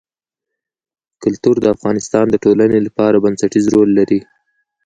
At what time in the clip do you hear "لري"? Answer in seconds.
3.99-4.19